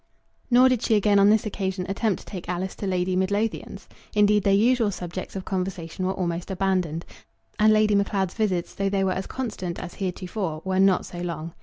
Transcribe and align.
Nor 0.49 0.67
did 0.67 0.81
she 0.81 0.95
again 0.95 1.19
on 1.19 1.29
this 1.29 1.45
occasion 1.45 1.85
attempt 1.87 2.21
to 2.21 2.25
take 2.25 2.49
Alice 2.49 2.73
to 2.77 2.87
Lady 2.87 3.15
Midlothian's. 3.15 3.87
Indeed, 4.15 4.41
their 4.43 4.51
usual 4.55 4.89
subjects 4.89 5.35
of 5.35 5.45
conversation 5.45 6.07
were 6.07 6.13
almost 6.13 6.49
abandoned, 6.49 7.05
and 7.59 7.71
Lady 7.71 7.93
Macleod's 7.93 8.33
visits, 8.33 8.73
though 8.73 8.89
they 8.89 9.03
were 9.03 9.11
as 9.11 9.27
constant 9.27 9.77
as 9.77 9.93
heretofore, 9.93 10.63
were 10.65 10.79
not 10.79 11.05
so 11.05 11.19
long. 11.19 11.53